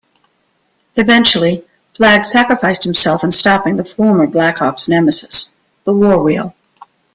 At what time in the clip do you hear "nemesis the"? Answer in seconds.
4.89-5.93